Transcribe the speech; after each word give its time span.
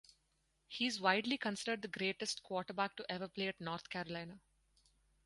He 0.67 0.87
is 0.87 0.99
widely 0.99 1.37
considered 1.37 1.83
the 1.83 1.87
greatest 1.87 2.41
quarterback 2.41 2.95
to 2.95 3.05
ever 3.07 3.27
play 3.27 3.49
at 3.49 3.61
North 3.61 3.87
Carolina. 3.87 4.39